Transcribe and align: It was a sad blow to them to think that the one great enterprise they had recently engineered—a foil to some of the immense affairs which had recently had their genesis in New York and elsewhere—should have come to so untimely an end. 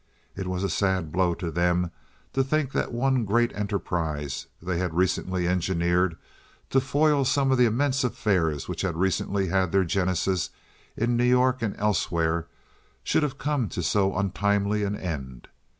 It 0.35 0.47
was 0.47 0.63
a 0.63 0.67
sad 0.71 1.11
blow 1.11 1.35
to 1.35 1.51
them 1.51 1.91
to 2.33 2.43
think 2.43 2.71
that 2.71 2.89
the 2.89 2.97
one 2.97 3.23
great 3.23 3.55
enterprise 3.55 4.47
they 4.59 4.79
had 4.79 4.95
recently 4.95 5.47
engineered—a 5.47 6.79
foil 6.81 7.23
to 7.23 7.29
some 7.29 7.51
of 7.51 7.59
the 7.59 7.67
immense 7.67 8.03
affairs 8.03 8.67
which 8.67 8.81
had 8.81 8.97
recently 8.97 9.49
had 9.49 9.71
their 9.71 9.83
genesis 9.85 10.49
in 10.97 11.15
New 11.17 11.23
York 11.25 11.61
and 11.61 11.75
elsewhere—should 11.77 13.21
have 13.21 13.37
come 13.37 13.69
to 13.69 13.83
so 13.83 14.15
untimely 14.17 14.81
an 14.83 14.95
end. 14.95 15.49